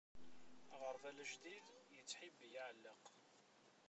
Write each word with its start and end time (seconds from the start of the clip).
Aɣerbal 0.73 1.17
ajdid, 1.23 1.65
yettḥibbi 1.95 2.47
aɛellaq. 2.61 3.03